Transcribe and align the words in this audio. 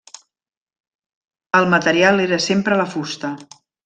El 1.59 1.67
material 1.75 2.23
era 2.27 2.39
sempre 2.47 2.79
la 2.81 2.87
fusta. 2.95 3.31